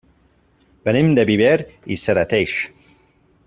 [0.89, 1.53] Venim de Viver
[1.97, 2.59] i Serrateix.